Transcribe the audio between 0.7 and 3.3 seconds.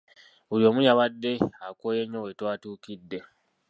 yabadde akooye nnyo we twatuukidde.